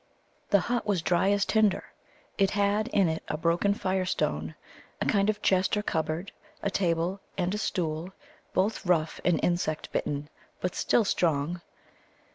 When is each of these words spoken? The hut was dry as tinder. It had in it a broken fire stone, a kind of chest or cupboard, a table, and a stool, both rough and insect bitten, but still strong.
The 0.49 0.61
hut 0.61 0.87
was 0.87 1.03
dry 1.03 1.29
as 1.29 1.45
tinder. 1.45 1.83
It 2.39 2.49
had 2.49 2.87
in 2.87 3.07
it 3.07 3.21
a 3.27 3.37
broken 3.37 3.75
fire 3.75 4.03
stone, 4.05 4.55
a 4.99 5.05
kind 5.05 5.29
of 5.29 5.43
chest 5.43 5.77
or 5.77 5.83
cupboard, 5.83 6.31
a 6.63 6.71
table, 6.71 7.19
and 7.37 7.53
a 7.53 7.59
stool, 7.59 8.11
both 8.51 8.83
rough 8.83 9.21
and 9.23 9.39
insect 9.43 9.91
bitten, 9.91 10.27
but 10.59 10.73
still 10.73 11.05
strong. 11.05 11.61